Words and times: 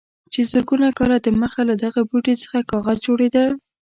چې 0.33 0.39
زرګونه 0.51 0.87
کاله 0.97 1.17
دمخه 1.25 1.61
له 1.69 1.75
دغه 1.83 2.01
بوټي 2.09 2.35
څخه 2.43 2.59
کاغذ 2.69 2.97
جوړېده. 3.07 3.43